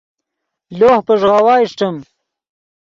لوہ 0.77 0.97
پݱغاؤا 1.05 1.53
اݰٹیم 1.61 1.95